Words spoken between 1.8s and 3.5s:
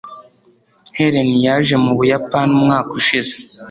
mu buyapani umwaka ushize